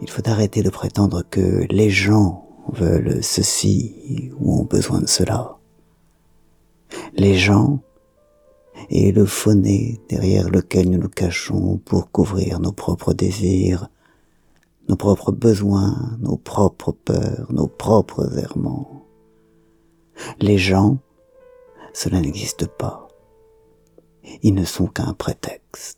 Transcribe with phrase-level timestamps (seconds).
[0.00, 5.58] Il faut arrêter de prétendre que les gens veulent ceci ou ont besoin de cela.
[7.14, 7.80] Les gens
[8.90, 13.88] et le faux derrière lequel nous nous cachons pour couvrir nos propres désirs,
[14.88, 19.04] nos propres besoins, nos propres peurs, nos propres errements.
[20.40, 20.98] Les gens,
[21.92, 23.08] cela n'existe pas.
[24.42, 25.97] Ils ne sont qu'un prétexte.